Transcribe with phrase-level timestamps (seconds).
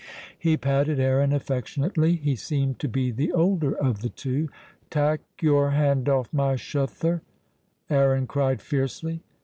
[0.39, 4.49] He patted Aaron affectionately; he seemed to be the older of the two.
[4.89, 7.21] "Tak' your hand off my shuther,"
[7.87, 9.21] Aaron cried fiercely.